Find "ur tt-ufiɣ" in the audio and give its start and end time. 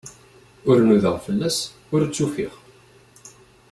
1.93-2.53